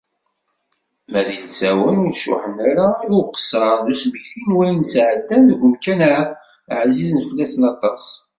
[1.11, 6.13] Ma d ilsawen ur cuḥḥen ara i uqeṣṣer d usmeki n wayen sɛeddan deg umkan-a
[6.81, 8.03] ɛzizen fell-asen aṭas.